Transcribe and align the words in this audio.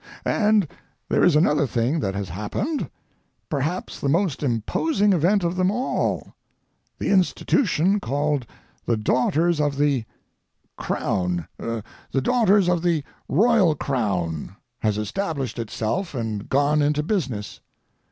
And 0.25 0.67
there 1.09 1.23
is 1.23 1.35
another 1.35 1.67
thing 1.67 1.99
that 1.99 2.15
has 2.15 2.29
happened, 2.29 2.89
perhaps 3.51 3.99
the 3.99 4.09
most 4.09 4.41
imposing 4.41 5.13
event 5.13 5.43
of 5.43 5.55
them 5.55 5.69
all: 5.69 6.33
the 6.97 7.11
institution 7.11 7.99
called 7.99 8.47
the 8.87 8.97
Daughters 8.97 9.61
of 9.61 9.77
the—Crown—the 9.77 11.83
Daughters 12.19 12.67
of 12.67 12.81
the 12.81 13.03
Royal 13.29 13.75
Crown—has 13.75 14.97
established 14.97 15.59
itself 15.59 16.15
and 16.15 16.49
gone 16.49 16.81
into 16.81 17.03
business. 17.03 17.59